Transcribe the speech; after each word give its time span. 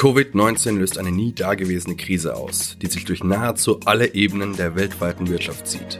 Covid-19 0.00 0.78
löst 0.78 0.96
eine 0.96 1.12
nie 1.12 1.34
dagewesene 1.34 1.94
Krise 1.94 2.34
aus, 2.34 2.78
die 2.80 2.86
sich 2.86 3.04
durch 3.04 3.22
nahezu 3.22 3.80
alle 3.84 4.14
Ebenen 4.14 4.56
der 4.56 4.74
weltweiten 4.74 5.28
Wirtschaft 5.28 5.66
zieht. 5.66 5.98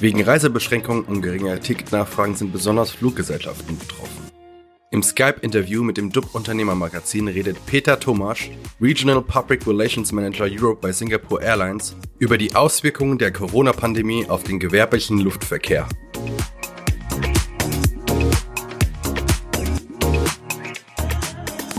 Wegen 0.00 0.20
Reisebeschränkungen 0.20 1.04
und 1.04 1.22
geringer 1.22 1.60
Ticketnachfragen 1.60 2.34
sind 2.34 2.52
besonders 2.52 2.90
Fluggesellschaften 2.90 3.78
betroffen. 3.78 4.32
Im 4.90 5.00
Skype-Interview 5.00 5.84
mit 5.84 5.96
dem 5.96 6.10
DUB-Unternehmermagazin 6.10 7.28
redet 7.28 7.64
Peter 7.66 8.00
Tomasch, 8.00 8.50
Regional 8.80 9.22
Public 9.22 9.64
Relations 9.64 10.10
Manager 10.10 10.48
Europe 10.50 10.80
bei 10.80 10.90
Singapore 10.90 11.40
Airlines, 11.40 11.94
über 12.18 12.38
die 12.38 12.52
Auswirkungen 12.56 13.16
der 13.16 13.32
Corona-Pandemie 13.32 14.26
auf 14.26 14.42
den 14.42 14.58
gewerblichen 14.58 15.20
Luftverkehr. 15.20 15.88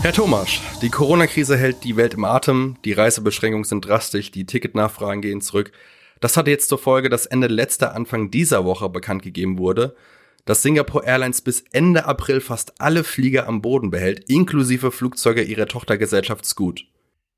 Herr 0.08 0.14
Thomas, 0.14 0.48
die 0.80 0.88
Corona-Krise 0.88 1.58
hält 1.58 1.84
die 1.84 1.98
Welt 1.98 2.14
im 2.14 2.24
Atem, 2.24 2.76
die 2.86 2.94
Reisebeschränkungen 2.94 3.64
sind 3.64 3.86
drastisch, 3.86 4.30
die 4.30 4.46
Ticketnachfragen 4.46 5.20
gehen 5.20 5.42
zurück. 5.42 5.70
Das 6.18 6.38
hatte 6.38 6.50
jetzt 6.50 6.70
zur 6.70 6.78
Folge, 6.78 7.10
dass 7.10 7.26
Ende 7.26 7.46
letzter 7.46 7.94
Anfang 7.94 8.30
dieser 8.30 8.64
Woche 8.64 8.88
bekannt 8.88 9.22
gegeben 9.22 9.58
wurde, 9.58 9.94
dass 10.46 10.62
Singapore 10.62 11.04
Airlines 11.04 11.42
bis 11.42 11.62
Ende 11.72 12.06
April 12.06 12.40
fast 12.40 12.80
alle 12.80 13.04
Flieger 13.04 13.46
am 13.46 13.60
Boden 13.60 13.90
behält, 13.90 14.30
inklusive 14.30 14.92
Flugzeuge 14.92 15.42
ihrer 15.42 15.66
Tochtergesellschaft 15.66 16.46
Scoot. 16.46 16.86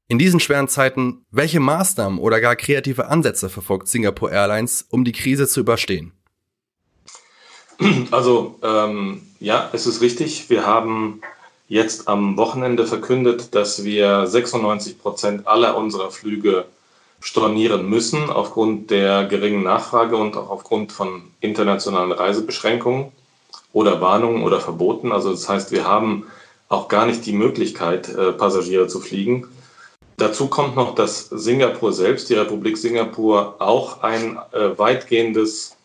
In 0.07 0.21
diesen 0.21 0.39
schweren 0.39 0.69
Zeiten, 0.69 1.25
welche 1.33 1.59
Maßnahmen 1.59 2.21
oder 2.21 2.41
gar 2.41 2.55
kreative 2.55 3.09
Ansätze 3.09 3.51
verfolgt 3.51 3.89
Singapore 3.89 4.31
Airlines, 4.31 4.87
um 4.91 5.05
die 5.05 5.11
Krise 5.11 5.49
zu 5.49 5.59
überstehen? 5.59 6.13
Also 8.13 8.61
ähm, 8.63 9.23
ja, 9.41 9.71
es 9.73 9.89
ist 9.89 10.03
richtig. 10.03 10.49
Wir 10.51 10.65
haben 10.67 11.21
jetzt 11.71 12.09
am 12.09 12.37
Wochenende 12.37 12.85
verkündet, 12.85 13.55
dass 13.55 13.85
wir 13.85 14.27
96 14.27 14.99
Prozent 14.99 15.47
aller 15.47 15.77
unserer 15.77 16.11
Flüge 16.11 16.65
stornieren 17.21 17.89
müssen 17.89 18.29
aufgrund 18.29 18.91
der 18.91 19.25
geringen 19.27 19.63
Nachfrage 19.63 20.17
und 20.17 20.37
auch 20.37 20.51
aufgrund 20.51 20.91
von 20.91 21.23
internationalen 21.39 22.11
Reisebeschränkungen 22.11 23.13
oder 23.73 24.01
Warnungen 24.01 24.43
oder 24.43 24.61
Verboten. 24.61 25.13
Also 25.13 25.31
das 25.31 25.49
heißt, 25.49 25.71
wir 25.71 25.87
haben 25.87 26.27
auch 26.69 26.89
gar 26.89 27.07
nicht 27.07 27.25
die 27.25 27.33
Möglichkeit, 27.33 28.09
äh, 28.09 28.33
Passagiere 28.33 28.89
zu 28.89 28.99
fliegen. 28.99 29.47
Dazu 30.17 30.49
kommt 30.49 30.75
noch, 30.75 30.97
dass 30.97 31.29
Singapur 31.29 31.93
selbst, 31.93 32.31
die 32.31 32.35
Republik 32.35 32.79
Singapur, 32.79 33.57
auch 33.61 34.03
ein 34.03 34.39
äh, 34.51 34.77
weitgehendes 34.77 35.77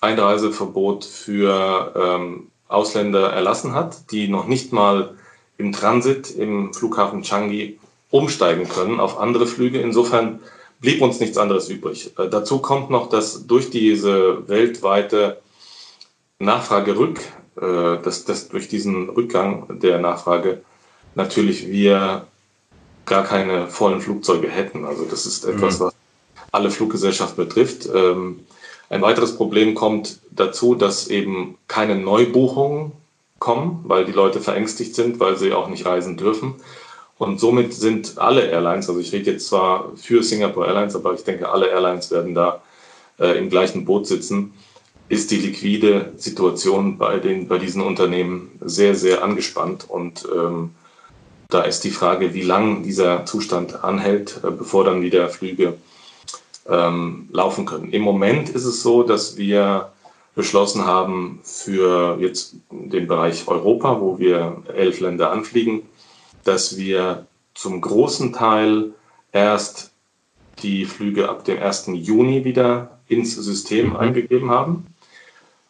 Einreiseverbot 0.00 1.04
für 1.04 1.92
ähm, 1.94 2.50
Ausländer 2.66 3.30
erlassen 3.30 3.74
hat, 3.74 4.10
die 4.10 4.28
noch 4.28 4.46
nicht 4.46 4.72
mal 4.72 5.14
im 5.58 5.72
Transit 5.72 6.30
im 6.30 6.74
Flughafen 6.74 7.22
Changi 7.22 7.78
umsteigen 8.10 8.68
können 8.68 9.00
auf 9.00 9.18
andere 9.18 9.46
Flüge. 9.46 9.80
Insofern 9.80 10.40
blieb 10.80 11.02
uns 11.02 11.20
nichts 11.20 11.38
anderes 11.38 11.68
übrig. 11.68 12.12
Äh, 12.18 12.28
dazu 12.28 12.58
kommt 12.58 12.90
noch, 12.90 13.08
dass 13.08 13.46
durch 13.46 13.70
diese 13.70 14.48
weltweite 14.48 15.40
Nachfrage 16.38 16.96
rück, 16.96 17.20
äh, 17.56 18.02
dass, 18.02 18.24
dass 18.24 18.48
durch 18.48 18.68
diesen 18.68 19.08
Rückgang 19.08 19.80
der 19.80 19.98
Nachfrage 19.98 20.62
natürlich 21.14 21.68
wir 21.68 22.26
gar 23.06 23.24
keine 23.24 23.68
vollen 23.68 24.00
Flugzeuge 24.00 24.48
hätten. 24.48 24.84
Also 24.84 25.04
das 25.04 25.26
ist 25.26 25.44
etwas, 25.44 25.78
mhm. 25.78 25.84
was 25.86 25.94
alle 26.52 26.70
Fluggesellschaften 26.70 27.44
betrifft. 27.44 27.88
Ähm, 27.92 28.40
ein 28.90 29.02
weiteres 29.02 29.36
Problem 29.36 29.74
kommt 29.74 30.20
dazu, 30.30 30.74
dass 30.74 31.08
eben 31.08 31.58
keine 31.68 31.96
Neubuchungen 31.96 32.92
kommen, 33.44 33.84
weil 33.84 34.06
die 34.06 34.12
Leute 34.12 34.40
verängstigt 34.40 34.94
sind, 34.94 35.20
weil 35.20 35.36
sie 35.36 35.52
auch 35.52 35.68
nicht 35.68 35.84
reisen 35.84 36.16
dürfen. 36.16 36.54
Und 37.18 37.38
somit 37.38 37.74
sind 37.74 38.16
alle 38.16 38.46
Airlines, 38.46 38.88
also 38.88 38.98
ich 38.98 39.12
rede 39.12 39.32
jetzt 39.32 39.48
zwar 39.48 39.92
für 39.96 40.22
Singapore 40.22 40.66
Airlines, 40.66 40.96
aber 40.96 41.12
ich 41.12 41.24
denke, 41.24 41.50
alle 41.50 41.68
Airlines 41.68 42.10
werden 42.10 42.34
da 42.34 42.62
äh, 43.20 43.38
im 43.38 43.50
gleichen 43.50 43.84
Boot 43.84 44.06
sitzen, 44.06 44.54
ist 45.10 45.30
die 45.30 45.36
liquide 45.36 46.14
Situation 46.16 46.96
bei, 46.96 47.18
den, 47.18 47.46
bei 47.46 47.58
diesen 47.58 47.82
Unternehmen 47.82 48.58
sehr, 48.64 48.94
sehr 48.94 49.22
angespannt. 49.22 49.90
Und 49.90 50.26
ähm, 50.34 50.70
da 51.50 51.60
ist 51.64 51.84
die 51.84 51.90
Frage, 51.90 52.32
wie 52.32 52.42
lang 52.42 52.82
dieser 52.82 53.26
Zustand 53.26 53.84
anhält, 53.84 54.40
äh, 54.42 54.50
bevor 54.50 54.84
dann 54.84 55.02
wieder 55.02 55.28
Flüge 55.28 55.74
ähm, 56.66 57.28
laufen 57.30 57.66
können. 57.66 57.92
Im 57.92 58.00
Moment 58.00 58.48
ist 58.48 58.64
es 58.64 58.82
so, 58.82 59.02
dass 59.02 59.36
wir 59.36 59.92
beschlossen 60.34 60.84
haben 60.84 61.40
für 61.44 62.18
jetzt 62.20 62.56
den 62.70 63.06
Bereich 63.06 63.46
Europa, 63.46 64.00
wo 64.00 64.18
wir 64.18 64.62
elf 64.74 65.00
Länder 65.00 65.30
anfliegen, 65.30 65.82
dass 66.44 66.76
wir 66.76 67.26
zum 67.54 67.80
großen 67.80 68.32
Teil 68.32 68.92
erst 69.32 69.92
die 70.62 70.84
Flüge 70.84 71.28
ab 71.28 71.44
dem 71.44 71.60
1. 71.60 71.90
Juni 71.92 72.44
wieder 72.44 72.98
ins 73.08 73.34
System 73.34 73.90
mhm. 73.90 73.96
eingegeben 73.96 74.50
haben. 74.50 74.86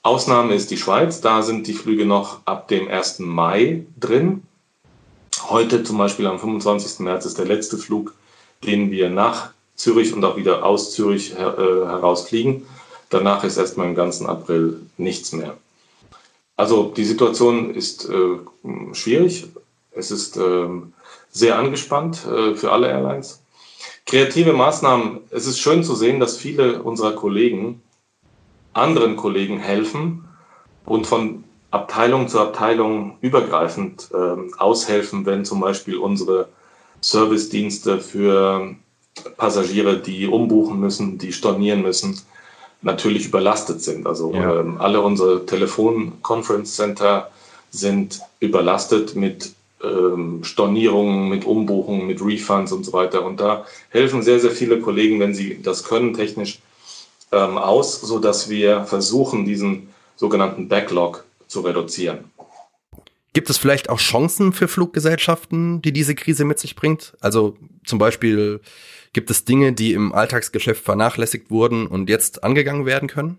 Ausnahme 0.03 0.55
ist 0.55 0.71
die 0.71 0.77
Schweiz, 0.77 1.21
da 1.21 1.43
sind 1.43 1.67
die 1.67 1.73
Flüge 1.73 2.05
noch 2.05 2.41
ab 2.45 2.69
dem 2.69 2.89
1. 2.89 3.21
Mai 3.21 3.87
drin. 3.99 4.43
Heute 5.49 5.83
zum 5.83 5.99
Beispiel 5.99 6.27
am 6.27 6.39
25. 6.39 7.01
März 7.01 7.25
ist 7.25 7.39
der 7.39 7.47
letzte 7.47 7.79
Flug, 7.79 8.15
den 8.65 8.91
wir 8.91 9.09
nach 9.09 9.51
Zürich 9.77 10.13
und 10.13 10.25
auch 10.25 10.37
wieder 10.37 10.65
aus 10.65 10.93
Zürich 10.93 11.33
äh, 11.33 11.37
herausfliegen. 11.37 12.67
Danach 13.15 13.45
ist 13.45 13.59
erstmal 13.59 13.87
im 13.87 13.95
ganzen 13.95 14.27
April 14.27 14.81
nichts 14.97 15.31
mehr. 15.31 15.57
Also 16.57 16.93
die 16.97 17.05
Situation 17.05 17.73
ist 17.73 18.09
äh, 18.09 18.39
schwierig. 18.93 19.47
Es 19.93 20.11
ist 20.11 20.37
äh, 20.37 20.67
sehr 21.31 21.57
angespannt 21.57 22.27
äh, 22.27 22.57
für 22.57 22.73
alle 22.73 22.89
Airlines. 22.89 23.41
Kreative 24.05 24.53
Maßnahmen. 24.53 25.21
Es 25.31 25.47
ist 25.47 25.61
schön 25.61 25.85
zu 25.85 25.95
sehen, 25.95 26.19
dass 26.19 26.37
viele 26.37 26.83
unserer 26.83 27.13
Kollegen 27.13 27.81
anderen 28.73 29.15
Kollegen 29.15 29.61
helfen 29.61 30.25
und 30.85 31.07
von 31.07 31.45
Abteilung 31.71 32.27
zu 32.27 32.41
Abteilung 32.41 33.19
übergreifend 33.21 34.09
ähm, 34.13 34.53
aushelfen, 34.59 35.25
wenn 35.25 35.45
zum 35.45 35.61
Beispiel 35.61 35.99
unsere 35.99 36.49
Servicedienste 37.01 38.01
für 38.01 38.75
Passagiere, 39.37 40.01
die 40.01 40.27
umbuchen 40.27 40.81
müssen, 40.81 41.17
die 41.19 41.33
stornieren 41.33 41.83
müssen, 41.83 42.21
natürlich 42.84 43.27
überlastet 43.27 43.83
sind. 43.83 44.06
Also 44.06 44.33
ja. 44.33 44.61
ähm, 44.61 44.81
alle 44.81 45.00
unsere 45.00 45.47
Telefon-Conference 45.47 46.77
Center 46.77 47.31
sind 47.71 48.21
überlastet 48.41 49.17
mit 49.17 49.53
ähm, 49.83 50.45
Stornierungen, 50.45 51.28
mit 51.28 51.45
Umbuchungen, 51.45 52.06
mit 52.06 52.25
Refunds 52.25 52.72
und 52.72 52.84
so 52.84 52.93
weiter. 52.93 53.25
Und 53.25 53.41
da 53.41 53.67
helfen 53.91 54.22
sehr, 54.22 54.39
sehr 54.39 54.53
viele 54.53 54.81
Kollegen, 54.81 55.19
wenn 55.21 55.34
sie 55.34 55.61
das 55.62 55.84
können, 55.84 56.15
technisch 56.15 56.61
ähm, 57.33 57.59
aus, 57.59 58.00
sodass 58.00 58.49
wir 58.49 58.84
versuchen, 58.84 59.45
diesen 59.45 59.89
sogenannten 60.16 60.69
Backlog 60.69 61.25
zu 61.49 61.62
reduzieren. 61.62 62.31
Gibt 63.33 63.51
es 63.51 63.59
vielleicht 63.59 63.91
auch 63.91 63.99
Chancen 63.99 64.53
für 64.53 64.69
Fluggesellschaften, 64.69 65.83
die 65.83 65.93
diese 65.93 66.15
Krise 66.15 66.45
mit 66.45 66.61
sich 66.61 66.77
bringt? 66.77 67.15
Also 67.21 67.56
zum 67.84 67.99
Beispiel 67.99 68.61
Gibt 69.15 69.31
es 69.31 69.45
Dinge, 69.45 69.73
die 69.73 69.93
im 69.93 70.13
Alltagsgeschäft 70.13 70.85
vernachlässigt 70.85 71.49
wurden 71.51 71.87
und 71.87 72.11
jetzt 72.11 72.43
angegangen 72.43 72.85
werden 72.85 73.09
können? 73.09 73.39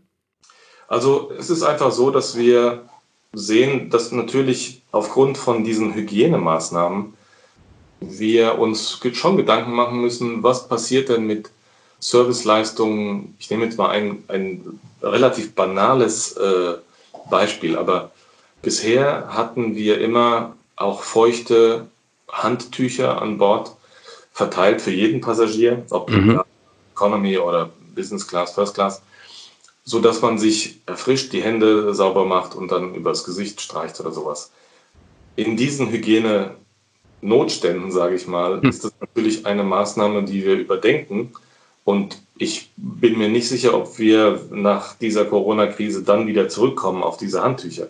Also 0.88 1.32
es 1.38 1.50
ist 1.50 1.64
einfach 1.64 1.92
so, 1.92 2.12
dass 2.12 2.38
wir 2.38 2.86
sehen, 3.34 3.90
dass 3.90 4.14
natürlich 4.14 4.84
aufgrund 4.94 5.38
von 5.38 5.66
diesen 5.66 5.94
Hygienemaßnahmen 5.94 7.14
wir 8.00 8.58
uns 8.58 9.02
schon 9.14 9.36
Gedanken 9.36 9.74
machen 9.74 10.00
müssen, 10.00 10.44
was 10.44 10.70
passiert 10.70 11.10
denn 11.10 11.28
mit 11.28 11.50
Serviceleistungen. 12.00 13.36
Ich 13.40 13.50
nehme 13.50 13.66
jetzt 13.66 13.78
mal 13.78 13.90
ein, 13.90 14.24
ein 14.30 14.80
relativ 15.02 15.56
banales 15.56 16.38
äh, 16.38 16.76
Beispiel, 17.30 17.78
aber 17.78 18.12
bisher 18.62 19.28
hatten 19.28 19.76
wir 19.76 20.00
immer 20.00 20.56
auch 20.78 21.02
feuchte 21.04 21.88
Handtücher 22.32 23.22
an 23.22 23.38
Bord, 23.38 23.76
verteilt 24.36 24.82
für 24.82 24.92
jeden 24.92 25.22
Passagier, 25.22 25.86
ob 25.92 26.12
mhm. 26.12 26.42
Economy 26.94 27.38
oder 27.38 27.70
Business 27.96 28.28
Class, 28.28 28.54
First 28.54 28.76
Class, 28.76 29.02
so 29.86 30.02
dass 30.02 30.22
man 30.22 30.38
sich 30.38 30.82
erfrischt, 30.86 31.32
die 31.32 31.42
Hände 31.42 31.96
sauber 31.96 32.26
macht 32.26 32.54
und 32.54 32.70
dann 32.70 32.96
übers 32.96 33.24
Gesicht 33.24 33.62
streicht 33.62 33.98
oder 34.02 34.12
sowas. 34.12 34.52
In 35.38 35.56
diesen 35.56 35.90
Hygiene-Notständen, 35.90 37.94
sage 37.94 38.16
ich 38.16 38.28
mal, 38.28 38.58
mhm. 38.58 38.68
ist 38.68 38.84
das 38.84 38.92
natürlich 39.00 39.46
eine 39.46 39.64
Maßnahme, 39.64 40.26
die 40.26 40.44
wir 40.44 40.56
überdenken. 40.56 41.32
Und 41.86 42.22
ich 42.38 42.72
bin 42.76 43.18
mir 43.18 43.30
nicht 43.30 43.48
sicher, 43.48 43.74
ob 43.74 43.98
wir 44.00 44.42
nach 44.52 44.96
dieser 44.96 45.24
Corona-Krise 45.24 46.04
dann 46.04 46.28
wieder 46.28 46.50
zurückkommen 46.50 47.04
auf 47.04 47.16
diese 47.16 47.42
Handtücher. 47.42 47.88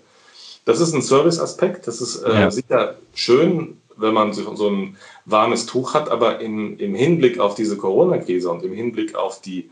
Das 0.65 0.79
ist 0.79 0.93
ein 0.93 1.01
Service-Aspekt. 1.01 1.87
Das 1.87 2.01
ist 2.01 2.17
äh, 2.17 2.41
ja. 2.41 2.51
sicher 2.51 2.97
schön, 3.15 3.77
wenn 3.97 4.13
man 4.13 4.33
so 4.33 4.69
ein 4.69 4.97
warmes 5.25 5.65
Tuch 5.65 5.93
hat, 5.93 6.09
aber 6.09 6.39
im, 6.39 6.77
im 6.79 6.95
Hinblick 6.95 7.39
auf 7.39 7.55
diese 7.55 7.77
Corona-Krise 7.77 8.49
und 8.49 8.63
im 8.63 8.73
Hinblick 8.73 9.15
auf 9.15 9.41
die 9.41 9.69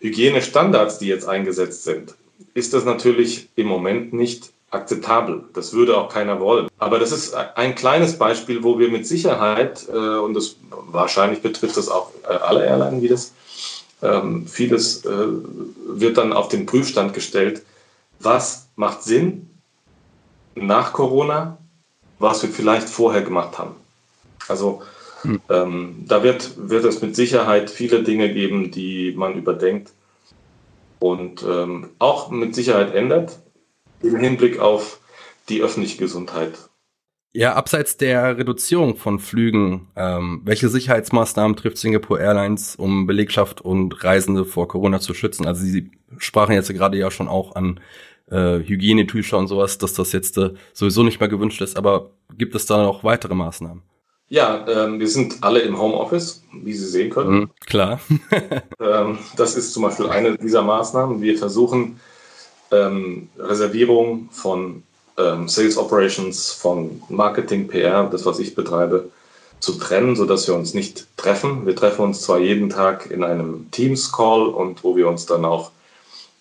Hygienestandards, 0.00 0.98
die 0.98 1.06
jetzt 1.06 1.28
eingesetzt 1.28 1.84
sind, 1.84 2.14
ist 2.54 2.74
das 2.74 2.84
natürlich 2.84 3.48
im 3.56 3.66
Moment 3.66 4.12
nicht 4.12 4.52
akzeptabel. 4.70 5.44
Das 5.54 5.72
würde 5.72 5.96
auch 5.96 6.12
keiner 6.12 6.40
wollen. 6.40 6.68
Aber 6.78 6.98
das 6.98 7.12
ist 7.12 7.34
ein 7.34 7.74
kleines 7.74 8.18
Beispiel, 8.18 8.62
wo 8.62 8.78
wir 8.78 8.90
mit 8.90 9.06
Sicherheit, 9.06 9.86
äh, 9.88 9.96
und 9.96 10.34
das 10.34 10.56
wahrscheinlich 10.70 11.40
betrifft 11.42 11.76
das 11.76 11.88
auch 11.88 12.10
äh, 12.24 12.34
alle 12.34 12.66
Airline 12.66 13.00
wie 13.00 13.08
das, 13.08 13.32
ähm, 14.02 14.46
vieles 14.46 15.04
äh, 15.04 15.26
wird 15.86 16.18
dann 16.18 16.32
auf 16.32 16.48
den 16.48 16.66
Prüfstand 16.66 17.14
gestellt. 17.14 17.62
Was 18.18 18.68
macht 18.76 19.02
Sinn 19.02 19.48
nach 20.54 20.92
Corona, 20.92 21.58
was 22.18 22.42
wir 22.42 22.50
vielleicht 22.50 22.88
vorher 22.88 23.22
gemacht 23.22 23.58
haben? 23.58 23.74
Also 24.48 24.82
hm. 25.22 25.40
ähm, 25.50 26.04
da 26.06 26.22
wird, 26.22 26.52
wird 26.56 26.84
es 26.84 27.02
mit 27.02 27.16
Sicherheit 27.16 27.70
viele 27.70 28.02
Dinge 28.02 28.32
geben, 28.32 28.70
die 28.70 29.12
man 29.16 29.34
überdenkt 29.34 29.92
und 30.98 31.42
ähm, 31.42 31.90
auch 31.98 32.30
mit 32.30 32.54
Sicherheit 32.54 32.94
ändert 32.94 33.38
im 34.02 34.16
Hinblick 34.16 34.58
auf 34.58 35.00
die 35.48 35.62
öffentliche 35.62 35.98
Gesundheit. 35.98 36.54
Ja, 37.32 37.52
abseits 37.52 37.98
der 37.98 38.38
Reduzierung 38.38 38.96
von 38.96 39.18
Flügen, 39.18 39.88
ähm, 39.94 40.40
welche 40.44 40.70
Sicherheitsmaßnahmen 40.70 41.54
trifft 41.54 41.76
Singapore 41.76 42.18
Airlines, 42.18 42.76
um 42.76 43.06
Belegschaft 43.06 43.60
und 43.60 44.02
Reisende 44.02 44.46
vor 44.46 44.68
Corona 44.68 45.00
zu 45.00 45.12
schützen? 45.12 45.46
Also 45.46 45.62
Sie 45.62 45.90
sprachen 46.16 46.54
jetzt 46.54 46.72
gerade 46.72 46.96
ja 46.96 47.10
schon 47.10 47.28
auch 47.28 47.54
an 47.54 47.80
äh, 48.30 48.58
Hygienetücher 48.58 49.38
und 49.38 49.48
sowas, 49.48 49.78
dass 49.78 49.94
das 49.94 50.12
jetzt 50.12 50.38
äh, 50.38 50.50
sowieso 50.72 51.02
nicht 51.02 51.20
mehr 51.20 51.28
gewünscht 51.28 51.60
ist, 51.60 51.76
aber 51.76 52.10
gibt 52.36 52.54
es 52.54 52.66
da 52.66 52.82
noch 52.82 53.04
weitere 53.04 53.34
Maßnahmen? 53.34 53.82
Ja, 54.28 54.66
ähm, 54.68 54.98
wir 54.98 55.08
sind 55.08 55.36
alle 55.42 55.60
im 55.60 55.78
Homeoffice, 55.78 56.42
wie 56.52 56.72
Sie 56.72 56.86
sehen 56.86 57.10
können. 57.10 57.38
Mhm, 57.38 57.50
klar. 57.60 58.00
ähm, 58.80 59.18
das 59.36 59.56
ist 59.56 59.72
zum 59.72 59.84
Beispiel 59.84 60.08
eine 60.08 60.36
dieser 60.36 60.62
Maßnahmen. 60.62 61.22
Wir 61.22 61.38
versuchen 61.38 62.00
ähm, 62.72 63.28
Reservierung 63.38 64.28
von 64.32 64.82
ähm, 65.16 65.48
Sales 65.48 65.78
Operations, 65.78 66.50
von 66.50 67.02
Marketing, 67.08 67.68
PR, 67.68 68.08
das 68.10 68.26
was 68.26 68.40
ich 68.40 68.56
betreibe, 68.56 69.10
zu 69.60 69.74
trennen, 69.78 70.16
sodass 70.16 70.48
wir 70.48 70.56
uns 70.56 70.74
nicht 70.74 71.06
treffen. 71.16 71.64
Wir 71.64 71.76
treffen 71.76 72.02
uns 72.02 72.22
zwar 72.22 72.38
jeden 72.38 72.68
Tag 72.68 73.10
in 73.10 73.22
einem 73.22 73.70
Teams-Call 73.70 74.48
und 74.48 74.82
wo 74.82 74.96
wir 74.96 75.08
uns 75.08 75.26
dann 75.26 75.44
auch 75.44 75.70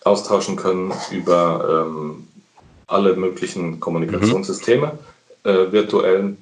austauschen 0.05 0.55
können 0.55 0.93
über 1.11 1.87
ähm, 1.87 2.27
alle 2.87 3.15
möglichen 3.17 3.81
Kommunikationssysteme, 3.81 4.93
mhm. 5.43 5.49
äh, 5.49 5.71
virtuellen 5.71 6.37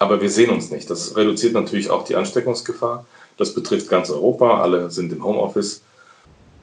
aber 0.00 0.22
wir 0.22 0.30
sehen 0.30 0.50
uns 0.50 0.70
nicht. 0.70 0.88
Das 0.88 1.14
reduziert 1.14 1.52
natürlich 1.52 1.90
auch 1.90 2.04
die 2.04 2.16
Ansteckungsgefahr. 2.16 3.04
Das 3.36 3.54
betrifft 3.54 3.90
ganz 3.90 4.10
Europa. 4.10 4.62
Alle 4.62 4.90
sind 4.90 5.12
im 5.12 5.22
Homeoffice. 5.22 5.82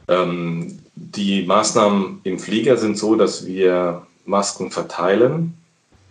Ähm, 0.07 0.79
die 0.95 1.45
Maßnahmen 1.45 2.21
im 2.23 2.39
Flieger 2.39 2.77
sind 2.77 2.97
so, 2.97 3.15
dass 3.15 3.45
wir 3.45 4.01
Masken 4.25 4.71
verteilen, 4.71 5.53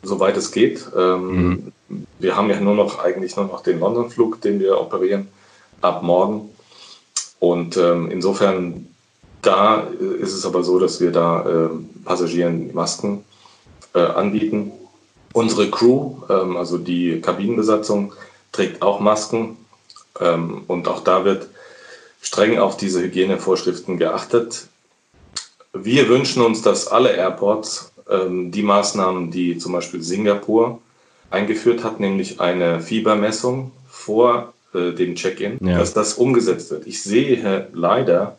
soweit 0.04 0.36
es 0.36 0.52
geht. 0.52 0.86
Ähm, 0.96 1.72
mhm. 1.88 2.06
Wir 2.20 2.36
haben 2.36 2.48
ja 2.48 2.60
nur 2.60 2.76
noch 2.76 3.00
eigentlich 3.00 3.34
nur 3.34 3.46
noch 3.46 3.64
den 3.64 3.80
London-Flug, 3.80 4.40
den 4.40 4.60
wir 4.60 4.80
operieren 4.80 5.26
ab 5.80 6.04
morgen. 6.04 6.50
Und 7.40 7.76
ähm, 7.76 8.08
insofern 8.12 8.86
da 9.46 9.87
ist 10.20 10.32
es 10.32 10.44
aber 10.44 10.62
so, 10.62 10.78
dass 10.78 11.00
wir 11.00 11.12
da 11.12 11.44
äh, 11.46 11.69
Passagieren 12.04 12.75
Masken 12.75 13.25
äh, 13.94 14.00
anbieten 14.00 14.72
Unsere 15.37 15.70
Crew, 15.70 16.14
ähm, 16.31 16.56
also 16.56 16.78
die 16.78 17.20
Kabinenbesatzung, 17.20 18.14
trägt 18.52 18.81
auch 18.81 19.00
Masken 19.00 19.58
ähm, 20.19 20.62
und 20.66 20.88
auch 20.88 21.04
da 21.04 21.26
wird 21.26 21.48
streng 22.22 22.58
auf 22.58 22.78
diese 22.78 23.02
Hygienevorschriften 23.02 23.98
geachtet. 23.98 24.69
Wir 25.75 26.08
wünschen 26.08 26.40
uns, 26.40 26.62
dass 26.62 26.88
alle 26.88 27.14
Airports 27.14 27.93
ähm, 28.08 28.50
die 28.50 28.62
Maßnahmen, 28.62 29.31
die 29.31 29.58
zum 29.58 29.72
Beispiel 29.72 30.02
Singapur 30.02 30.81
eingeführt 31.28 31.84
hat, 31.84 32.00
nämlich 32.00 32.40
eine 32.40 32.81
Fiebermessung 32.81 33.72
vor 33.90 34.54
äh, 34.72 34.93
dem 34.93 35.16
Check-in, 35.16 35.58
ja. 35.60 35.76
dass 35.76 35.93
das 35.93 36.14
umgesetzt 36.14 36.70
wird. 36.70 36.87
Ich 36.87 37.02
sehe 37.02 37.69
leider, 37.75 38.38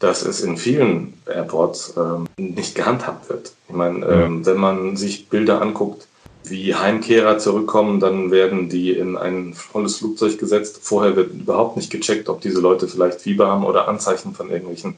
dass 0.00 0.24
es 0.24 0.40
in 0.40 0.56
vielen 0.56 1.14
Airports 1.26 1.94
ähm, 1.96 2.26
nicht 2.36 2.74
gehandhabt 2.74 3.28
wird. 3.28 3.52
Ich 3.68 3.74
meine, 3.74 4.04
ähm, 4.06 4.40
ja. 4.40 4.46
wenn 4.46 4.58
man 4.58 4.96
sich 4.96 5.28
Bilder 5.28 5.62
anguckt, 5.62 6.06
wie 6.44 6.74
Heimkehrer 6.74 7.38
zurückkommen, 7.38 8.00
dann 8.00 8.30
werden 8.30 8.68
die 8.68 8.92
in 8.92 9.16
ein 9.16 9.54
volles 9.54 9.96
Flugzeug 9.96 10.38
gesetzt. 10.38 10.80
Vorher 10.82 11.16
wird 11.16 11.32
überhaupt 11.32 11.76
nicht 11.76 11.90
gecheckt, 11.90 12.28
ob 12.28 12.42
diese 12.42 12.60
Leute 12.60 12.86
vielleicht 12.86 13.22
Fieber 13.22 13.46
haben 13.46 13.64
oder 13.64 13.88
Anzeichen 13.88 14.34
von 14.34 14.50
irgendwelchen 14.50 14.96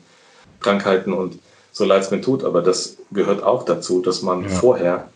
Krankheiten. 0.60 1.12
Und 1.12 1.38
so 1.72 1.84
leid 1.84 2.02
es 2.02 2.10
mir 2.10 2.20
tut, 2.20 2.42
aber 2.42 2.62
das 2.62 2.96
gehört 3.12 3.42
auch 3.42 3.64
dazu, 3.64 4.02
dass 4.02 4.22
man 4.22 4.42
ja. 4.42 4.48
vorher 4.48 5.08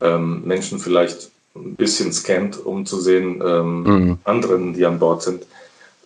ähm, 0.00 0.42
Menschen 0.44 0.80
vielleicht 0.80 1.30
ein 1.54 1.76
bisschen 1.76 2.12
scannt, 2.12 2.64
um 2.64 2.86
zu 2.86 3.00
sehen, 3.00 3.42
ähm, 3.44 3.82
mhm. 3.82 4.18
anderen, 4.24 4.74
die 4.74 4.84
an 4.86 4.98
Bord 4.98 5.22
sind, 5.22 5.44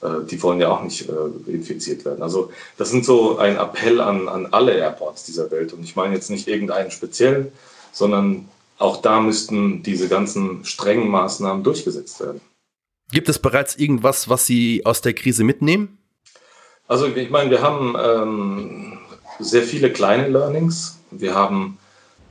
die 0.03 0.43
wollen 0.43 0.61
ja 0.61 0.69
auch 0.69 0.83
nicht 0.83 1.09
äh, 1.09 1.51
infiziert 1.51 2.05
werden. 2.05 2.23
Also 2.23 2.51
das 2.77 2.91
sind 2.91 3.05
so 3.05 3.39
ein 3.39 3.57
Appell 3.57 4.01
an, 4.01 4.29
an 4.29 4.47
alle 4.47 4.75
Airports 4.75 5.25
dieser 5.25 5.51
Welt. 5.51 5.73
Und 5.73 5.83
ich 5.85 5.97
meine 5.97 6.15
jetzt 6.15 6.31
nicht 6.31 6.49
irgendeinen 6.49 6.91
speziellen, 6.91 7.51
sondern 7.93 8.49
auch 8.79 8.99
da 9.01 9.21
müssten 9.21 9.83
diese 9.83 10.09
ganzen 10.09 10.65
strengen 10.65 11.09
Maßnahmen 11.09 11.65
durchgesetzt 11.65 12.21
werden. 12.21 12.41
Gibt 13.11 13.29
es 13.29 13.39
bereits 13.39 13.77
irgendwas, 13.77 14.29
was 14.29 14.47
Sie 14.47 14.85
aus 14.85 15.01
der 15.01 15.15
Krise 15.15 15.45
mitnehmen? 15.45 15.99
Also 16.89 17.07
ich 17.07 17.31
meine, 17.31 17.51
wir 17.51 17.63
haben 17.63 17.97
ähm, 17.99 18.99
sehr 19.39 19.63
viele 19.63 19.93
kleine 19.93 20.29
Learnings. 20.29 20.99
Wir 21.11 21.35
haben 21.35 21.79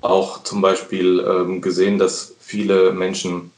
auch 0.02 0.44
zum 0.44 0.62
Beispiel 0.62 1.26
ähm, 1.28 1.62
gesehen, 1.62 1.98
dass 1.98 2.36
viele 2.40 2.92
Menschen 2.92 3.52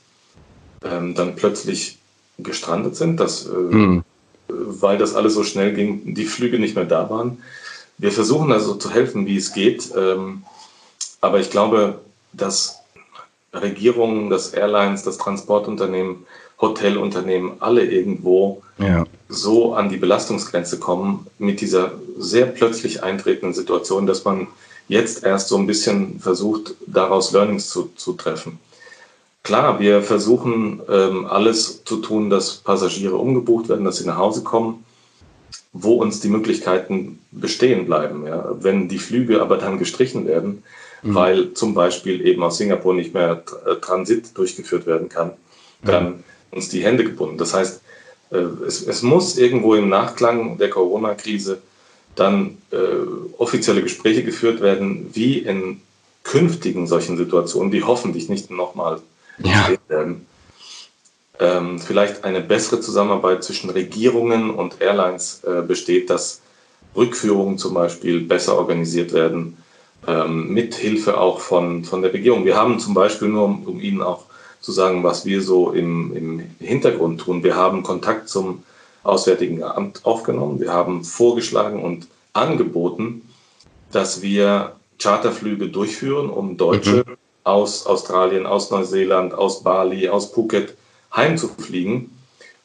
ähm, 0.84 1.14
dann 1.14 1.36
plötzlich 1.36 1.98
gestrandet 2.38 2.96
sind, 2.96 3.20
dass, 3.20 3.46
äh, 3.46 3.50
hm. 3.50 4.04
weil 4.48 4.98
das 4.98 5.16
alles 5.16 5.34
so 5.34 5.44
schnell 5.44 5.74
ging, 5.74 6.14
die 6.14 6.26
Flüge 6.26 6.60
nicht 6.60 6.76
mehr 6.76 6.86
da 6.86 7.10
waren. 7.10 7.42
Wir 7.98 8.12
versuchen 8.12 8.52
also 8.52 8.76
zu 8.76 8.92
helfen, 8.92 9.26
wie 9.26 9.38
es 9.38 9.54
geht. 9.54 9.92
Ähm, 9.98 10.44
aber 11.20 11.40
ich 11.40 11.50
glaube, 11.50 12.00
dass 12.34 12.80
Regierungen, 13.54 14.30
das 14.30 14.54
Airlines, 14.54 15.04
das 15.04 15.18
Transportunternehmen, 15.18 16.26
Hotelunternehmen 16.60 17.54
alle 17.60 17.86
irgendwo 17.86 18.64
ja. 18.80 19.06
so 19.30 19.74
an 19.76 19.90
die 19.90 19.98
Belastungsgrenze 19.98 20.80
kommen 20.80 21.28
mit 21.38 21.62
dieser 21.62 21.92
sehr 22.18 22.48
plötzlich 22.48 23.04
eintretenden 23.04 23.54
Situation, 23.54 24.08
dass 24.08 24.26
man 24.26 24.48
jetzt 24.88 25.24
erst 25.24 25.50
so 25.50 25.58
ein 25.58 25.68
bisschen 25.68 26.20
versucht, 26.20 26.74
daraus 26.88 27.32
Learnings 27.32 27.70
zu, 27.70 27.92
zu 27.96 28.14
treffen. 28.14 28.60
Klar, 29.48 29.80
wir 29.80 30.02
versuchen 30.02 30.82
ähm, 30.90 31.26
alles 31.26 31.86
zu 31.86 32.02
tun, 32.02 32.30
dass 32.30 32.58
Passagiere 32.58 33.16
umgebucht 33.16 33.70
werden, 33.70 33.86
dass 33.86 33.96
sie 33.96 34.06
nach 34.06 34.18
Hause 34.18 34.44
kommen, 34.44 34.84
wo 35.72 35.94
uns 35.94 36.20
die 36.20 36.28
Möglichkeiten 36.28 37.20
bestehen 37.32 37.86
bleiben. 37.86 38.28
Ja. 38.28 38.54
Wenn 38.60 38.90
die 38.90 39.00
Flüge 39.00 39.42
aber 39.42 39.56
dann 39.56 39.80
gestrichen 39.80 40.28
werden, 40.28 40.64
mhm. 41.02 41.16
weil 41.16 41.54
zum 41.54 41.74
Beispiel 41.74 42.28
eben 42.28 42.44
aus 42.44 42.58
Singapur 42.58 42.94
nicht 42.94 43.14
mehr 43.14 43.42
äh, 43.66 43.76
Transit 43.76 44.38
durchgeführt 44.38 44.86
werden 44.86 45.08
kann, 45.08 45.32
dann 45.82 46.06
mhm. 46.08 46.24
uns 46.52 46.68
die 46.68 46.84
Hände 46.84 47.06
gebunden. 47.06 47.38
Das 47.38 47.54
heißt, 47.54 47.82
äh, 48.32 48.40
es, 48.68 48.86
es, 48.86 49.02
muss 49.02 49.38
irgendwo 49.38 49.76
im 49.76 49.88
Nachklang 49.88 50.58
der 50.58 50.72
Corona-Krise 50.72 51.60
dann 52.16 52.58
äh, 52.72 52.78
offizielle 53.38 53.82
Gespräche 53.82 54.26
geführt 54.26 54.60
werden, 54.60 55.10
wie 55.14 55.38
in 55.38 55.80
künftigen 56.26 56.86
solchen 56.86 57.16
Situationen, 57.16 57.72
die 57.72 57.86
hoffentlich 57.86 58.28
nicht 58.28 58.52
nochmal 58.52 59.00
ja. 59.40 59.70
werden, 59.88 60.26
ähm, 61.40 61.80
vielleicht 61.80 62.24
eine 62.24 62.42
bessere 62.42 62.80
Zusammenarbeit 62.80 63.44
zwischen 63.44 63.70
Regierungen 63.70 64.50
und 64.50 64.82
Airlines 64.82 65.44
äh, 65.44 65.62
besteht, 65.62 66.10
dass 66.10 66.42
Rückführungen 66.96 67.58
zum 67.58 67.74
Beispiel 67.74 68.22
besser 68.22 68.58
organisiert 68.58 69.14
werden, 69.14 69.58
ähm, 70.08 70.54
mit 70.54 70.74
Hilfe 70.76 71.20
auch 71.20 71.40
von, 71.40 71.84
von 71.84 72.02
der 72.02 72.14
Regierung. 72.14 72.46
Wir 72.46 72.56
haben 72.56 72.80
zum 72.80 72.94
Beispiel 72.94 73.28
nur, 73.28 73.46
um, 73.46 73.64
um 73.64 73.80
Ihnen 73.80 74.02
auch 74.02 74.26
zu 74.62 74.72
sagen, 74.72 75.04
was 75.04 75.26
wir 75.26 75.42
so 75.42 75.72
im, 75.72 76.16
im 76.16 76.40
Hintergrund 76.60 77.22
tun. 77.22 77.44
Wir 77.44 77.56
haben 77.56 77.84
Kontakt 77.84 78.30
zum 78.30 78.64
Auswärtigen 79.04 79.64
Amt 79.64 80.06
aufgenommen. 80.06 80.60
Wir 80.60 80.74
haben 80.74 81.04
vorgeschlagen 81.04 81.84
und 81.84 82.08
angeboten, 82.34 83.22
dass 83.92 84.22
wir 84.22 84.76
Charterflüge 85.00 85.70
durchführen, 85.70 86.30
um 86.30 86.58
Deutsche 86.58 87.06
mhm. 87.08 87.16
Aus 87.48 87.86
Australien, 87.86 88.46
aus 88.46 88.70
Neuseeland, 88.72 89.34
aus 89.34 89.64
Bali, 89.64 90.10
aus 90.10 90.32
Phuket 90.32 90.76
heimzufliegen 91.16 92.12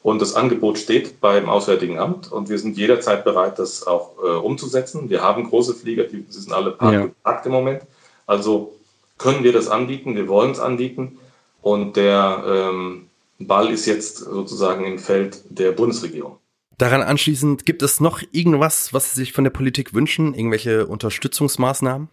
und 0.03 0.21
das 0.21 0.35
Angebot 0.35 0.77
steht 0.77 1.21
beim 1.21 1.47
Auswärtigen 1.49 1.97
Amt 1.97 2.29
und 2.29 2.49
wir 2.49 2.59
sind 2.59 2.77
jederzeit 2.77 3.23
bereit, 3.23 3.57
das 3.57 3.87
auch 3.87 4.11
äh, 4.21 4.27
umzusetzen. 4.27 5.09
Wir 5.09 5.21
haben 5.21 5.45
große 5.45 5.73
Flieger, 5.73 6.03
die 6.03 6.25
sind 6.29 6.51
alle 6.51 6.71
parkgepackt 6.71 7.45
ja. 7.45 7.49
im 7.49 7.51
Moment. 7.53 7.83
Also 8.27 8.73
können 9.17 9.45
wir 9.45 9.53
das 9.53 9.69
anbieten, 9.69 10.15
wir 10.15 10.27
wollen 10.27 10.51
es 10.51 10.59
anbieten. 10.59 11.19
Und 11.61 11.95
der 11.95 12.43
ähm, 12.45 13.07
Ball 13.39 13.69
ist 13.69 13.85
jetzt 13.85 14.17
sozusagen 14.17 14.85
im 14.85 14.99
Feld 14.99 15.41
der 15.47 15.71
Bundesregierung. 15.71 16.37
Daran 16.77 17.01
anschließend, 17.01 17.65
gibt 17.65 17.81
es 17.81 18.01
noch 18.01 18.21
irgendwas, 18.33 18.93
was 18.93 19.13
Sie 19.13 19.21
sich 19.21 19.31
von 19.31 19.45
der 19.45 19.51
Politik 19.51 19.93
wünschen? 19.93 20.33
Irgendwelche 20.33 20.85
Unterstützungsmaßnahmen? 20.85 22.09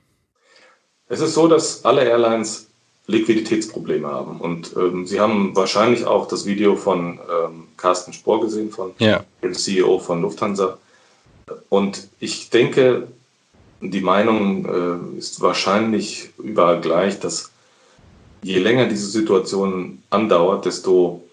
Es 1.10 1.20
ist 1.20 1.34
so, 1.34 1.48
dass 1.48 1.84
alle 1.84 2.04
Airlines 2.04 2.68
Liquiditätsprobleme 3.08 4.06
haben. 4.06 4.40
Und 4.40 4.74
ähm, 4.76 5.06
Sie 5.06 5.20
haben 5.20 5.54
wahrscheinlich 5.56 6.06
auch 6.06 6.28
das 6.28 6.46
Video 6.46 6.76
von 6.76 7.18
ähm, 7.18 7.64
Carsten 7.76 8.12
Spohr 8.12 8.40
gesehen, 8.40 8.70
von 8.70 8.92
ja. 8.98 9.24
dem 9.42 9.52
CEO 9.52 9.98
von 9.98 10.22
Lufthansa. 10.22 10.78
Und 11.68 12.08
ich 12.20 12.50
denke, 12.50 13.08
die 13.80 14.00
Meinung 14.00 15.12
äh, 15.16 15.18
ist 15.18 15.40
wahrscheinlich 15.40 16.30
überall 16.38 16.80
gleich, 16.80 17.18
dass 17.18 17.50
je 18.42 18.60
länger 18.60 18.86
diese 18.86 19.08
Situation 19.08 20.02
andauert, 20.10 20.64
desto 20.64 21.24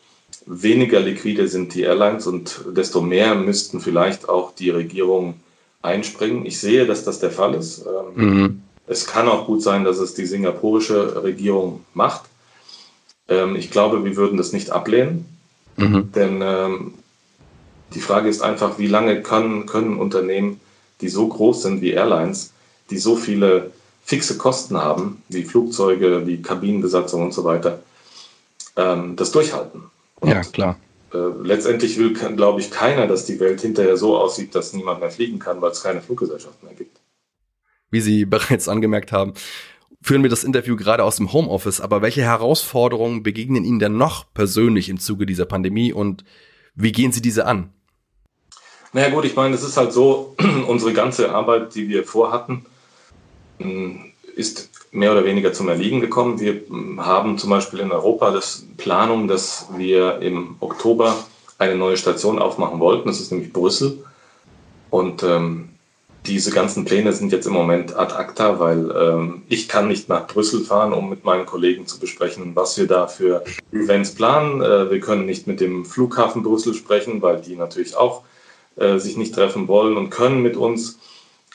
weniger 0.47 0.99
liquide 0.99 1.47
sind 1.47 1.75
die 1.75 1.83
Airlines 1.83 2.25
und 2.25 2.61
desto 2.75 3.01
mehr 3.01 3.35
müssten 3.35 3.79
vielleicht 3.79 4.27
auch 4.27 4.55
die 4.55 4.71
Regierungen 4.71 5.35
einspringen. 5.83 6.47
Ich 6.47 6.59
sehe, 6.59 6.87
dass 6.87 7.03
das 7.03 7.19
der 7.19 7.31
Fall 7.31 7.53
ist. 7.53 7.85
Ähm, 7.85 8.25
mhm. 8.25 8.61
Es 8.87 9.05
kann 9.05 9.27
auch 9.27 9.45
gut 9.45 9.61
sein, 9.61 9.83
dass 9.83 9.97
es 9.97 10.13
die 10.13 10.25
singapurische 10.25 11.21
Regierung 11.23 11.85
macht. 11.93 12.23
Ähm, 13.27 13.57
ich 13.57 13.69
glaube, 13.69 14.03
wir 14.05 14.15
würden 14.15 14.37
das 14.37 14.53
nicht 14.53 14.71
ablehnen, 14.71 15.25
mhm. 15.75 16.11
denn 16.13 16.41
ähm, 16.41 16.93
die 17.93 17.99
Frage 17.99 18.29
ist 18.29 18.41
einfach, 18.41 18.79
wie 18.79 18.87
lange 18.87 19.21
können, 19.21 19.65
können 19.65 19.97
Unternehmen, 19.97 20.61
die 21.01 21.09
so 21.09 21.27
groß 21.27 21.63
sind 21.63 21.81
wie 21.81 21.91
Airlines, 21.91 22.53
die 22.89 22.97
so 22.97 23.17
viele 23.17 23.71
fixe 24.03 24.37
Kosten 24.37 24.77
haben, 24.77 25.21
wie 25.27 25.43
Flugzeuge, 25.43 26.25
wie 26.25 26.41
Kabinenbesatzung 26.41 27.23
und 27.23 27.33
so 27.33 27.43
weiter, 27.43 27.81
ähm, 28.77 29.17
das 29.17 29.31
durchhalten. 29.31 29.83
Und, 30.21 30.29
ja, 30.29 30.41
klar. 30.41 30.77
Äh, 31.13 31.17
letztendlich 31.43 31.97
will, 31.97 32.13
glaube 32.13 32.61
ich, 32.61 32.71
keiner, 32.71 33.05
dass 33.07 33.25
die 33.25 33.39
Welt 33.41 33.59
hinterher 33.59 33.97
so 33.97 34.17
aussieht, 34.17 34.55
dass 34.55 34.71
niemand 34.71 35.01
mehr 35.01 35.11
fliegen 35.11 35.39
kann, 35.39 35.61
weil 35.61 35.71
es 35.71 35.83
keine 35.83 36.01
Fluggesellschaften 36.01 36.65
mehr 36.65 36.75
gibt 36.75 36.97
wie 37.91 38.01
Sie 38.01 38.25
bereits 38.25 38.67
angemerkt 38.67 39.11
haben, 39.11 39.33
führen 40.01 40.23
wir 40.23 40.29
das 40.29 40.43
Interview 40.43 40.75
gerade 40.75 41.03
aus 41.03 41.17
dem 41.17 41.33
Homeoffice. 41.33 41.81
Aber 41.81 42.01
welche 42.01 42.21
Herausforderungen 42.21 43.23
begegnen 43.23 43.65
Ihnen 43.65 43.79
denn 43.79 43.97
noch 43.97 44.25
persönlich 44.33 44.89
im 44.89 44.99
Zuge 44.99 45.25
dieser 45.25 45.45
Pandemie 45.45 45.91
und 45.93 46.23
wie 46.75 46.91
gehen 46.91 47.11
Sie 47.11 47.21
diese 47.21 47.45
an? 47.45 47.71
Naja 48.93 49.09
gut, 49.09 49.25
ich 49.25 49.35
meine, 49.35 49.55
es 49.55 49.63
ist 49.63 49.77
halt 49.77 49.91
so, 49.91 50.35
unsere 50.67 50.93
ganze 50.93 51.31
Arbeit, 51.31 51.75
die 51.75 51.89
wir 51.89 52.03
vorhatten, 52.03 52.65
hm, 53.59 54.13
ist 54.35 54.69
mehr 54.91 55.11
oder 55.11 55.25
weniger 55.25 55.53
zum 55.53 55.67
Erliegen 55.67 55.99
gekommen. 55.99 56.39
Wir 56.39 56.61
hm, 56.67 57.03
haben 57.05 57.37
zum 57.37 57.49
Beispiel 57.49 57.79
in 57.79 57.91
Europa 57.91 58.31
das 58.31 58.65
Planung, 58.77 59.27
dass 59.27 59.67
wir 59.75 60.19
im 60.21 60.55
Oktober 60.59 61.15
eine 61.57 61.75
neue 61.75 61.97
Station 61.97 62.39
aufmachen 62.39 62.79
wollten. 62.79 63.07
Das 63.07 63.19
ist 63.19 63.31
nämlich 63.31 63.51
Brüssel. 63.51 64.03
Und 64.89 65.23
ähm, 65.23 65.69
diese 66.27 66.51
ganzen 66.51 66.85
Pläne 66.85 67.13
sind 67.13 67.31
jetzt 67.31 67.47
im 67.47 67.53
Moment 67.53 67.95
ad 67.95 68.13
acta, 68.13 68.59
weil 68.59 68.91
ähm, 68.91 69.43
ich 69.47 69.67
kann 69.67 69.87
nicht 69.87 70.09
nach 70.09 70.27
Brüssel 70.27 70.63
fahren, 70.63 70.93
um 70.93 71.09
mit 71.09 71.23
meinen 71.23 71.45
Kollegen 71.45 71.87
zu 71.87 71.99
besprechen, 71.99 72.55
was 72.55 72.77
wir 72.77 72.85
da 72.85 73.07
für 73.07 73.43
Events 73.71 74.13
planen. 74.13 74.61
Äh, 74.61 74.91
wir 74.91 74.99
können 74.99 75.25
nicht 75.25 75.47
mit 75.47 75.61
dem 75.61 75.85
Flughafen 75.85 76.43
Brüssel 76.43 76.73
sprechen, 76.73 77.21
weil 77.21 77.41
die 77.41 77.55
natürlich 77.55 77.95
auch 77.95 78.23
äh, 78.75 78.97
sich 78.97 79.17
nicht 79.17 79.33
treffen 79.33 79.67
wollen 79.67 79.97
und 79.97 80.09
können 80.09 80.41
mit 80.41 80.57
uns. 80.57 80.99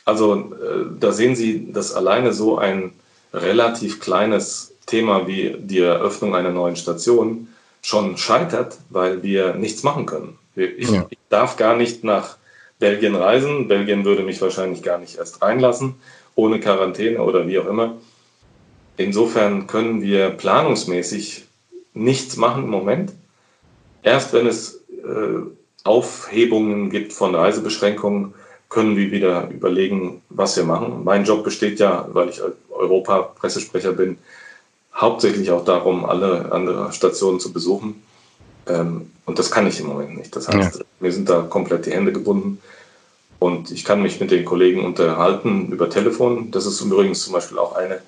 Also 0.04 0.34
äh, 0.34 0.86
da 0.98 1.12
sehen 1.12 1.36
Sie, 1.36 1.70
dass 1.72 1.92
alleine 1.92 2.32
so 2.32 2.58
ein 2.58 2.92
relativ 3.32 4.00
kleines 4.00 4.74
Thema 4.86 5.26
wie 5.26 5.54
die 5.58 5.80
Eröffnung 5.80 6.34
einer 6.34 6.50
neuen 6.50 6.76
Station 6.76 7.48
schon 7.82 8.16
scheitert, 8.16 8.78
weil 8.90 9.22
wir 9.22 9.54
nichts 9.54 9.82
machen 9.82 10.06
können. 10.06 10.38
Ich, 10.54 10.90
ja. 10.90 11.06
ich 11.08 11.18
darf 11.28 11.56
gar 11.56 11.76
nicht 11.76 12.04
nach 12.04 12.36
Belgien 12.82 13.14
reisen. 13.14 13.68
Belgien 13.68 14.04
würde 14.04 14.24
mich 14.24 14.42
wahrscheinlich 14.42 14.82
gar 14.82 14.98
nicht 14.98 15.16
erst 15.16 15.40
reinlassen, 15.40 15.94
ohne 16.34 16.58
Quarantäne 16.58 17.22
oder 17.22 17.46
wie 17.46 17.60
auch 17.60 17.66
immer. 17.66 17.94
Insofern 18.96 19.68
können 19.68 20.02
wir 20.02 20.30
planungsmäßig 20.30 21.44
nichts 21.94 22.36
machen 22.36 22.64
im 22.64 22.70
Moment. 22.70 23.12
Erst 24.02 24.32
wenn 24.32 24.48
es 24.48 24.82
äh, 24.88 25.42
Aufhebungen 25.84 26.90
gibt 26.90 27.12
von 27.12 27.36
Reisebeschränkungen, 27.36 28.34
können 28.68 28.96
wir 28.96 29.12
wieder 29.12 29.48
überlegen, 29.50 30.22
was 30.28 30.56
wir 30.56 30.64
machen. 30.64 31.04
Mein 31.04 31.24
Job 31.24 31.44
besteht 31.44 31.78
ja, 31.78 32.08
weil 32.12 32.30
ich 32.30 32.40
Europa-Pressesprecher 32.68 33.92
bin, 33.92 34.18
hauptsächlich 34.92 35.52
auch 35.52 35.64
darum, 35.64 36.04
alle 36.04 36.50
andere 36.50 36.92
Stationen 36.92 37.38
zu 37.38 37.52
besuchen. 37.52 38.02
Ähm, 38.66 39.10
und 39.24 39.38
das 39.38 39.50
kann 39.50 39.66
ich 39.66 39.80
im 39.80 39.86
Moment 39.86 40.16
nicht. 40.16 40.34
Das 40.34 40.48
heißt, 40.48 40.78
ja. 40.78 40.84
mir 41.00 41.12
sind 41.12 41.28
da 41.28 41.42
komplett 41.42 41.86
die 41.86 41.92
Hände 41.92 42.12
gebunden. 42.12 42.60
Und 43.38 43.70
ich 43.70 43.84
kann 43.84 44.02
mich 44.02 44.20
mit 44.20 44.30
den 44.30 44.44
Kollegen 44.44 44.84
unterhalten 44.84 45.72
über 45.72 45.90
Telefon. 45.90 46.50
Das 46.50 46.66
ist 46.66 46.80
übrigens 46.80 47.24
zum 47.24 47.32
Beispiel 47.32 47.58
auch 47.58 47.74
eine 47.74 48.00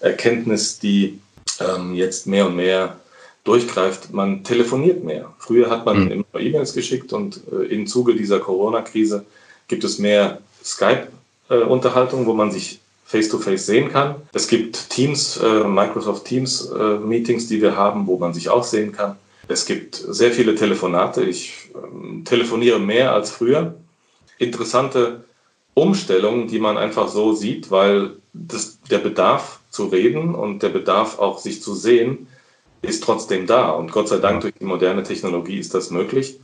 Erkenntnis, 0.00 0.78
die 0.78 1.20
ähm, 1.60 1.94
jetzt 1.94 2.26
mehr 2.26 2.46
und 2.46 2.56
mehr 2.56 2.96
durchgreift. 3.44 4.12
Man 4.12 4.44
telefoniert 4.44 5.04
mehr. 5.04 5.32
Früher 5.38 5.70
hat 5.70 5.86
man 5.86 6.04
mhm. 6.04 6.10
immer 6.10 6.40
E-Mails 6.40 6.74
geschickt 6.74 7.12
und 7.12 7.40
äh, 7.52 7.66
im 7.66 7.86
Zuge 7.86 8.14
dieser 8.14 8.40
Corona-Krise 8.40 9.24
gibt 9.68 9.84
es 9.84 9.98
mehr 9.98 10.40
Skype-Unterhaltungen, 10.64 12.24
äh, 12.24 12.28
wo 12.28 12.34
man 12.34 12.50
sich 12.50 12.80
face-to-face 13.06 13.62
-face 13.62 13.66
sehen 13.66 13.92
kann. 13.92 14.14
Es 14.32 14.48
gibt 14.48 14.90
Teams, 14.90 15.36
äh, 15.36 15.64
Microsoft 15.64 16.24
Teams-Meetings, 16.24 17.44
äh, 17.44 17.48
die 17.48 17.62
wir 17.62 17.76
haben, 17.76 18.06
wo 18.06 18.16
man 18.18 18.32
sich 18.32 18.48
auch 18.48 18.64
sehen 18.64 18.92
kann. 18.92 19.16
Es 19.48 19.66
gibt 19.66 19.96
sehr 19.96 20.32
viele 20.32 20.54
Telefonate. 20.54 21.22
Ich 21.24 21.70
ähm, 21.74 22.24
telefoniere 22.24 22.78
mehr 22.78 23.12
als 23.12 23.30
früher. 23.30 23.74
Interessante 24.38 25.24
Umstellung, 25.74 26.48
die 26.48 26.58
man 26.58 26.76
einfach 26.76 27.08
so 27.08 27.32
sieht, 27.32 27.70
weil 27.70 28.16
das, 28.32 28.80
der 28.90 28.98
Bedarf 28.98 29.60
zu 29.70 29.86
reden 29.86 30.34
und 30.34 30.62
der 30.62 30.68
Bedarf 30.68 31.18
auch 31.18 31.38
sich 31.38 31.62
zu 31.62 31.74
sehen, 31.74 32.28
ist 32.82 33.02
trotzdem 33.02 33.46
da. 33.46 33.70
Und 33.70 33.92
Gott 33.92 34.08
sei 34.08 34.18
Dank 34.18 34.42
durch 34.42 34.54
die 34.58 34.64
moderne 34.64 35.02
Technologie 35.02 35.58
ist 35.58 35.74
das 35.74 35.90
möglich. 35.90 36.40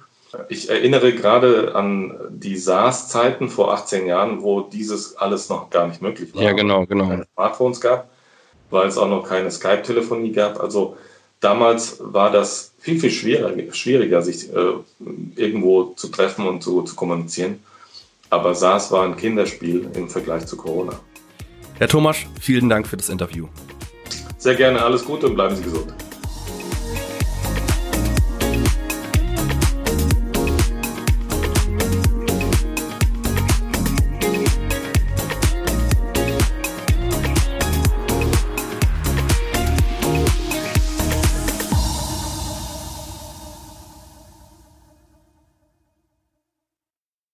Ich 0.49 0.69
erinnere 0.69 1.15
gerade 1.15 1.75
an 1.75 2.15
die 2.31 2.57
SARS-Zeiten 2.57 3.49
vor 3.49 3.73
18 3.73 4.07
Jahren, 4.07 4.43
wo 4.43 4.61
dieses 4.61 5.17
alles 5.17 5.49
noch 5.49 5.71
gar 5.71 5.89
nicht 5.89 6.03
möglich 6.03 6.35
war. 6.35 6.43
Ja, 6.43 6.53
genau, 6.53 6.85
genau. 6.87 7.09
Keine 7.09 7.27
Smartphones 7.35 7.81
gab, 7.81 8.11
weil 8.71 8.89
es 8.89 8.99
auch 8.99 9.09
noch 9.09 9.27
keine 9.27 9.51
Skype-Telefonie 9.51 10.33
gab. 10.33 10.61
Also 10.61 10.97
damals 11.41 11.97
war 12.01 12.31
das 12.31 12.68
viel, 12.79 13.01
viel 13.01 13.11
schwieriger, 13.11 13.73
schwieriger 13.75 14.23
sich 14.23 14.53
äh, 14.53 14.73
irgendwo 15.37 15.95
zu 15.97 16.09
treffen 16.09 16.47
und 16.47 16.63
zu, 16.63 16.83
zu 16.83 16.95
kommunizieren. 16.95 17.61
Aber 18.31 18.55
SARS 18.55 18.93
war 18.93 19.05
ein 19.05 19.17
Kinderspiel 19.17 19.89
im 19.95 20.09
Vergleich 20.09 20.47
zu 20.47 20.57
Corona. 20.57 20.99
Herr 21.79 21.89
Thomas, 21.89 22.19
vielen 22.41 22.69
Dank 22.69 22.87
für 22.87 22.97
das 22.97 23.09
Interview. 23.09 23.47
Sehr 24.37 24.55
gerne, 24.55 24.83
alles 24.83 25.05
Gute 25.05 25.27
und 25.27 25.35
bleiben 25.35 25.57
Sie 25.57 25.63
gesund. 25.63 25.93